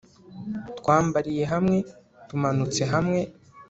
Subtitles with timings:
[0.77, 1.77] twambaliye hamwe
[2.27, 3.21] tumanutse hamwe